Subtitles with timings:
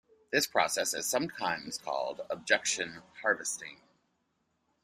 [0.31, 3.81] This process is sometimes called "objection harvesting".